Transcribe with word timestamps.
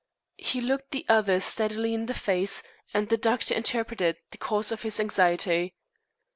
He 0.39 0.61
looked 0.61 0.89
the 0.89 1.05
other 1.07 1.39
steadily 1.39 1.93
in 1.93 2.07
the 2.07 2.15
face 2.15 2.63
and 2.91 3.07
the 3.07 3.17
doctor 3.17 3.53
interpreted 3.53 4.17
the 4.31 4.39
cause 4.39 4.71
of 4.71 4.81
his 4.81 4.99
anxiety. 4.99 5.75